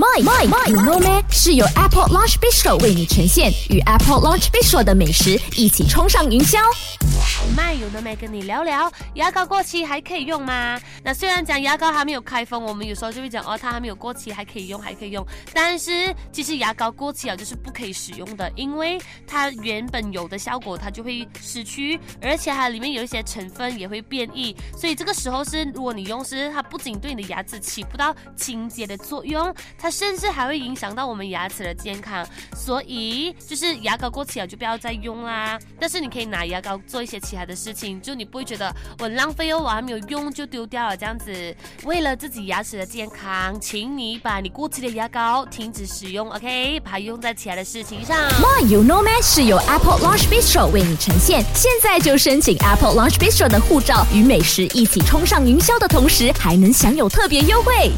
[0.00, 1.22] My My My，you know 咩？
[1.30, 6.56] 是由 Apple Lunch Bistro 为你呈现，与 Apple Lunch Bistro 的美食一起冲上云霄。
[7.56, 10.80] 麦有的没跟你聊聊，牙膏过期还可以用吗？
[11.02, 15.26] 那虽然讲牙膏还没有开封，我们有时候就会讲哦，它还没有过期，还可以用，还可以用。
[15.52, 32.26] 但是其实牙膏过期了就是不可以使用的，因为它原本有的效果它就会失去，而且它里面有一些成分也会变异，所以这个时候是如果你用是它不仅对你的牙齿起不到清洁的作用，它甚至还会影响到我们牙齿的健康。
[32.54, 35.58] 所以就是牙膏过期了就不要再用啦。
[35.78, 41.54] 但是你可以拿牙膏做一些其他的事情，就你不会觉得我浪费哦，我还没有用就丢掉了这样子。
[41.84, 48.16] 为了自己牙齿的健康，请你把你过期的牙膏停止使用，OK，把它用在其他的事情上。
[48.40, 49.12] My you know 咩？
[49.22, 51.44] 是由 Apple Launch Bistro 为你呈现。
[51.54, 57.92] 现在就申请 Apple Launch Bistro 的护照，与美食一起冲上云霄的同时，还能享有特别优惠。